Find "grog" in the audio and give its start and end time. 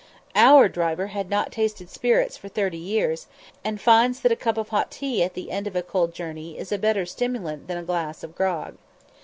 8.33-8.77